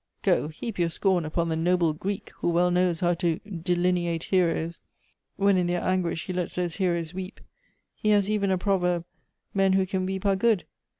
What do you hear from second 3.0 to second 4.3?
how to delineate